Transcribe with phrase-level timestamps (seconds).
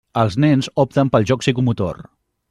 [0.19, 2.01] Els nens opten pel joc psicomotor.